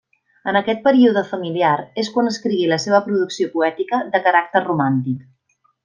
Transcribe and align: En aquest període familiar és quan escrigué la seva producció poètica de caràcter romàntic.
En 0.51 0.55
aquest 0.59 0.79
període 0.87 1.23
familiar 1.33 1.75
és 2.05 2.09
quan 2.17 2.31
escrigué 2.31 2.65
la 2.73 2.79
seva 2.87 3.03
producció 3.11 3.53
poètica 3.59 4.01
de 4.17 4.23
caràcter 4.31 4.67
romàntic. 4.69 5.23